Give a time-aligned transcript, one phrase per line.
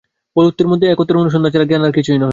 [0.35, 2.29] বহুত্বের মধ্যে একত্বের অনুসন্ধান ছাড়া জ্ঞান আর কিছুই নহে।